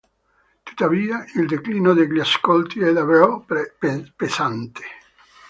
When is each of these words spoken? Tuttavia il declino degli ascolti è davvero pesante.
Tuttavia 0.63 1.23
il 1.35 1.45
declino 1.45 1.93
degli 1.93 2.19
ascolti 2.19 2.79
è 2.79 2.91
davvero 2.91 3.45
pesante. 4.15 4.81